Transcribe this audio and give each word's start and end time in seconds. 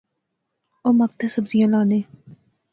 اوہ 0.85 0.95
مک 0.97 1.11
تے 1.17 1.25
سبزیاں 1.35 1.69
لانے 1.71 1.99